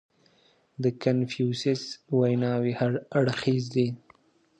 [0.83, 1.83] •د کنفوسیوس
[2.17, 3.87] ویناوې هر اړخیزې دي.